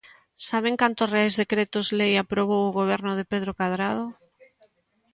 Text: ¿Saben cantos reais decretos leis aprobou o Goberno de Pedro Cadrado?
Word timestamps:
¿Saben 0.47 0.79
cantos 0.81 1.11
reais 1.15 1.37
decretos 1.41 1.87
leis 1.97 2.17
aprobou 2.23 2.61
o 2.65 2.75
Goberno 2.79 3.11
de 3.15 3.25
Pedro 3.31 3.51
Cadrado? 3.59 4.05